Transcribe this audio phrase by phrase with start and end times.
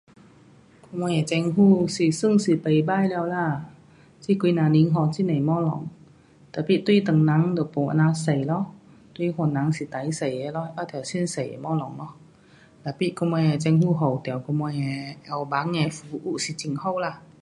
[0.93, 3.67] 我们的政府是算是不错了啦，
[4.19, 5.13] 这几呐年给很多东
[5.93, 5.97] 西
[6.51, 8.73] ，tapi 对唐人就没这么多咯。
[9.13, 10.73] 对番人是最多咯。
[10.75, 12.17] 得到最多的东西咯
[12.83, 13.93] ，tapi 我们政府
[14.23, 16.95] 给我们药房的服务是很好。